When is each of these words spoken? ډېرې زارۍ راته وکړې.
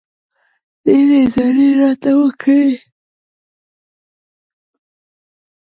ډېرې 0.83 1.21
زارۍ 1.33 1.69
راته 1.79 2.11
وکړې. 2.19 2.65